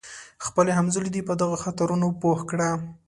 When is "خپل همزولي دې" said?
0.45-1.21